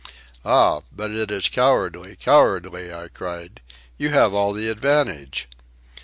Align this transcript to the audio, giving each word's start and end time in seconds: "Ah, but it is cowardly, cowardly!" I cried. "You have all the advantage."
"Ah, 0.43 0.81
but 0.91 1.11
it 1.11 1.29
is 1.29 1.47
cowardly, 1.47 2.15
cowardly!" 2.15 2.91
I 2.91 3.07
cried. 3.07 3.61
"You 3.97 4.09
have 4.09 4.33
all 4.33 4.51
the 4.51 4.67
advantage." 4.67 5.47